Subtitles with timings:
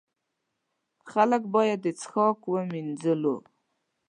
[1.11, 2.39] خلک باید د څښاک،
[2.71, 3.35] مینځلو.